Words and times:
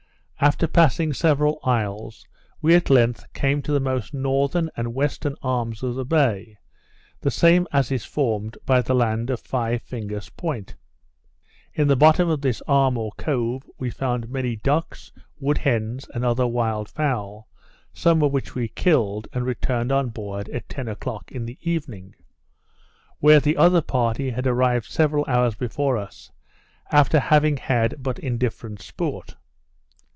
After 0.43 0.65
passing 0.65 1.13
several 1.13 1.59
isles, 1.63 2.25
we 2.63 2.73
at 2.73 2.89
length 2.89 3.31
came 3.33 3.61
to 3.61 3.71
the 3.71 3.79
most 3.79 4.11
northern 4.11 4.71
and 4.75 4.91
western 4.95 5.35
arms 5.43 5.83
of 5.83 5.93
the 5.93 6.03
bay; 6.03 6.57
the 7.19 7.29
same 7.29 7.67
as 7.71 7.91
is 7.91 8.05
formed 8.05 8.57
by 8.65 8.81
the 8.81 8.95
land 8.95 9.29
of 9.29 9.39
Five 9.39 9.83
Fingers 9.83 10.29
Point. 10.29 10.73
In 11.75 11.87
the 11.87 11.95
bottom 11.95 12.27
of 12.27 12.41
this 12.41 12.59
arm 12.67 12.97
or 12.97 13.11
cove, 13.19 13.61
we 13.77 13.91
found 13.91 14.29
many 14.31 14.55
ducks, 14.55 15.11
wood 15.39 15.59
hens, 15.59 16.07
and 16.11 16.25
other 16.25 16.47
wild 16.47 16.89
fowl, 16.89 17.47
some 17.93 18.23
of 18.23 18.31
which 18.31 18.55
we 18.55 18.67
killed, 18.67 19.27
and 19.33 19.45
returned 19.45 19.91
on 19.91 20.09
board 20.09 20.49
at 20.49 20.67
ten 20.67 20.87
o'clock 20.87 21.31
in 21.31 21.45
the 21.45 21.59
evening; 21.61 22.15
where 23.19 23.39
the 23.39 23.57
other 23.57 23.81
party 23.83 24.31
had 24.31 24.47
arrived 24.47 24.87
several 24.87 25.23
hours 25.27 25.53
before 25.53 25.97
us, 25.99 26.31
after 26.91 27.19
having 27.19 27.57
had 27.57 28.01
but 28.01 28.17
indifferent 28.17 28.81
sport. 28.81 29.35